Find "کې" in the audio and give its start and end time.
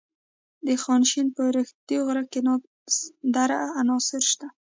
2.31-2.39